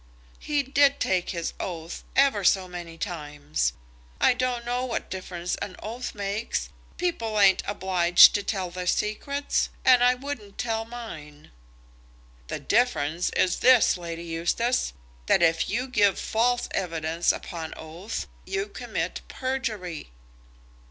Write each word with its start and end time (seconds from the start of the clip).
"He 0.39 0.63
did 0.63 0.99
take 0.99 1.29
his 1.29 1.53
oath, 1.59 2.03
ever 2.15 2.43
so 2.43 2.67
many 2.67 2.97
times. 2.97 3.73
I 4.19 4.33
don't 4.33 4.65
know 4.65 4.83
what 4.83 5.11
difference 5.11 5.53
an 5.57 5.75
oath 5.77 6.15
makes. 6.15 6.69
People 6.97 7.39
ain't 7.39 7.61
obliged 7.67 8.33
to 8.33 8.41
tell 8.41 8.71
their 8.71 8.87
secrets, 8.87 9.69
and 9.85 10.03
I 10.03 10.15
wouldn't 10.15 10.57
tell 10.57 10.85
mine." 10.85 11.51
"The 12.47 12.59
difference 12.59 13.29
is 13.37 13.57
this, 13.59 13.95
Lady 13.95 14.23
Eustace; 14.23 14.93
that 15.27 15.43
if 15.43 15.69
you 15.69 15.87
give 15.87 16.17
false 16.17 16.67
evidence 16.71 17.31
upon 17.31 17.75
oath, 17.77 18.25
you 18.43 18.65
commit 18.69 19.21
perjury." 19.27 20.09